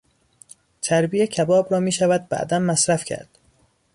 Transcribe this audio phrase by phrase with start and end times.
[0.81, 3.29] چربی کباب را میشود بعدا مصرف کرد.